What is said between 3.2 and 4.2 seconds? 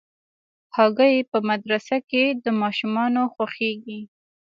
خوښېږي.